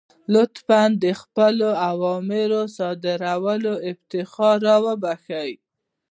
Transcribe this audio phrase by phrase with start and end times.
[0.33, 5.51] لطفا د خپلو اوامرو د صادرولو افتخار را وبخښئ.